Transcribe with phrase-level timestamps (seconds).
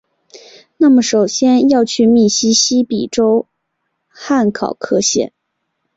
[0.77, 3.45] 那么首先要去密西西比州
[4.07, 5.31] 汉考克县！